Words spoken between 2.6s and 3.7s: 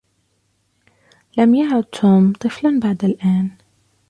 بعد الآن.